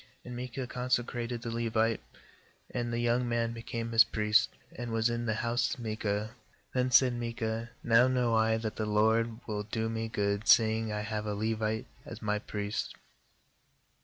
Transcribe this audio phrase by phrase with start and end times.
[0.25, 1.99] 12And Micah consecrated the Levite,
[2.71, 6.31] and the young man became his priest, and was in the house of Micah.
[6.73, 11.01] "Then said Micah: 'Now know I that the LORD will do me good, seeing I
[11.01, 12.95] have a Levite as my priest.'